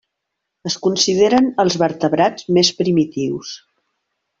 [0.69, 3.57] Es consideren els vertebrats més primitius.